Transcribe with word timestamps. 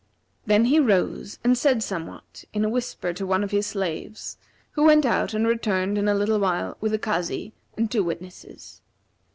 Then 0.47 0.65
he 0.65 0.79
rose 0.79 1.37
and 1.43 1.55
said 1.55 1.83
somewhat 1.83 2.43
in 2.53 2.65
a 2.65 2.69
whisper 2.69 3.13
to 3.13 3.23
one 3.27 3.43
of 3.43 3.51
his 3.51 3.67
slaves, 3.67 4.35
who 4.71 4.83
went 4.85 5.05
out 5.05 5.35
and 5.35 5.47
returned 5.47 5.95
in 5.95 6.07
a 6.07 6.15
little 6.15 6.39
while 6.39 6.75
with 6.81 6.95
a 6.95 6.97
Kazi 6.97 7.53
and 7.77 7.91
two 7.91 8.03
witnesses. 8.03 8.81